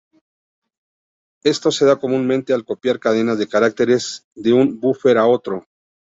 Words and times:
Esto 1.43 1.69
se 1.69 1.85
da 1.85 1.95
comúnmente 1.99 2.53
al 2.55 2.65
copiar 2.65 2.99
cadenas 2.99 3.37
de 3.37 3.47
caracteres 3.47 4.25
de 4.33 4.51
un 4.51 4.79
búfer 4.79 5.19
a 5.19 5.27
otro. 5.27 5.67